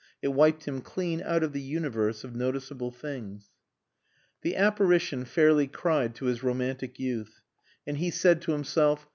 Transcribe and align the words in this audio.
It 0.23 0.29
wiped 0.29 0.63
him 0.65 0.81
clean 0.81 1.21
out 1.21 1.43
of 1.43 1.53
the 1.53 1.61
universe 1.61 2.23
of 2.23 2.35
noticeable 2.35 2.89
things. 2.89 3.51
The 4.41 4.55
apparition 4.55 5.25
fairly 5.25 5.67
cried 5.67 6.15
to 6.15 6.25
his 6.25 6.41
romantic 6.41 6.97
youth. 6.99 7.41
And 7.85 7.97
he 7.97 8.09
said 8.09 8.41
to 8.41 8.51
himself. 8.51 9.05